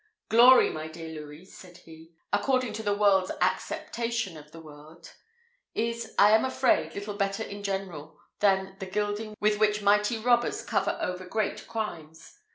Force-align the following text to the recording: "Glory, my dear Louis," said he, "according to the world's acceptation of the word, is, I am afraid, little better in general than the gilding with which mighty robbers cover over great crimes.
"Glory, 0.29 0.71
my 0.71 0.87
dear 0.87 1.09
Louis," 1.21 1.45
said 1.45 1.77
he, 1.77 2.09
"according 2.33 2.73
to 2.73 2.81
the 2.81 2.95
world's 2.95 3.31
acceptation 3.39 4.35
of 4.35 4.51
the 4.51 4.59
word, 4.59 5.07
is, 5.75 6.15
I 6.17 6.31
am 6.31 6.43
afraid, 6.43 6.95
little 6.95 7.13
better 7.13 7.43
in 7.43 7.61
general 7.61 8.17
than 8.39 8.77
the 8.79 8.87
gilding 8.87 9.35
with 9.39 9.59
which 9.59 9.83
mighty 9.83 10.17
robbers 10.17 10.63
cover 10.63 10.97
over 10.99 11.27
great 11.27 11.67
crimes. 11.67 12.39